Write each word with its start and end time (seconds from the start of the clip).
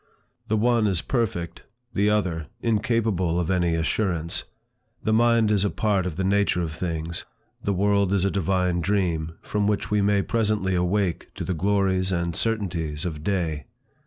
The 0.47 0.57
one 0.57 0.87
is 0.87 1.03
perfect; 1.03 1.61
the 1.93 2.09
other, 2.09 2.47
incapable 2.59 3.39
of 3.39 3.51
any 3.51 3.75
assurance; 3.75 4.45
the 5.03 5.13
mind 5.13 5.51
is 5.51 5.63
a 5.63 5.69
part 5.69 6.07
of 6.07 6.15
the 6.15 6.23
nature 6.23 6.63
of 6.63 6.73
things; 6.73 7.23
the 7.63 7.71
world 7.71 8.11
is 8.11 8.25
a 8.25 8.31
divine 8.31 8.81
dream, 8.81 9.35
from 9.43 9.67
which 9.67 9.91
we 9.91 10.01
may 10.01 10.23
presently 10.23 10.73
awake 10.73 11.31
to 11.35 11.43
the 11.43 11.53
glories 11.53 12.11
and 12.11 12.35
certainties 12.35 13.05
of 13.05 13.23
day. 13.23 13.65